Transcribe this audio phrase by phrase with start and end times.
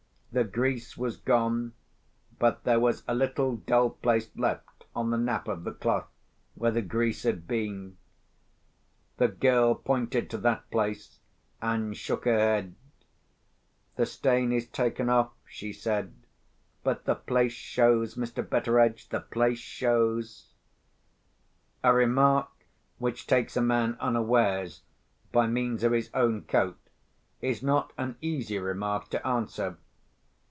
[0.33, 1.73] The grease was gone,
[2.39, 6.07] but there was a little dull place left on the nap of the cloth
[6.55, 7.97] where the grease had been.
[9.17, 11.19] The girl pointed to that place,
[11.61, 12.75] and shook her head.
[13.97, 16.13] "The stain is taken off," she said.
[16.81, 18.49] "But the place shows, Mr.
[18.49, 20.53] Betteredge—the place shows!"
[21.83, 22.47] A remark
[22.99, 24.83] which takes a man unawares
[25.33, 26.79] by means of his own coat
[27.41, 29.77] is not an easy remark to answer.